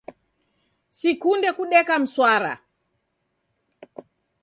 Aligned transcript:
Sikunde 0.97 1.49
kudeka 1.57 1.95
mswara. 2.03 2.53